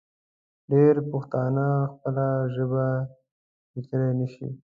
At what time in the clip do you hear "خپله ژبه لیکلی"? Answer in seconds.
1.91-4.11